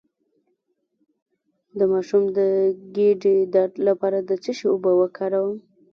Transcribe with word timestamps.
د 1.77 1.79
ماشوم 1.91 2.23
د 2.37 2.39
ګیډې 2.95 3.35
درد 3.55 3.73
لپاره 3.87 4.17
د 4.29 4.31
څه 4.43 4.51
شي 4.57 4.65
اوبه 4.71 4.91
وکاروم؟ 5.01 5.55